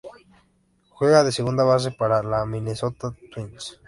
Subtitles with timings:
[0.89, 3.77] Juega de segunda base para el Minnesota Twins.